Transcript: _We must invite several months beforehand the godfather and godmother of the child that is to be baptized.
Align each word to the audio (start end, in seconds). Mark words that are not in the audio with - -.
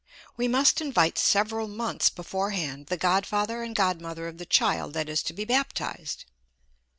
_We 0.35 0.47
must 0.47 0.81
invite 0.81 1.19
several 1.19 1.67
months 1.67 2.09
beforehand 2.09 2.87
the 2.87 2.97
godfather 2.97 3.61
and 3.61 3.75
godmother 3.75 4.27
of 4.27 4.39
the 4.39 4.47
child 4.47 4.93
that 4.93 5.07
is 5.07 5.21
to 5.21 5.33
be 5.33 5.45
baptized. 5.45 6.25